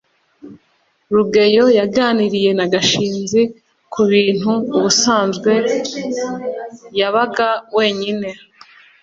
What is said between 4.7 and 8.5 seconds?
ubusanzwe yabaga wenyine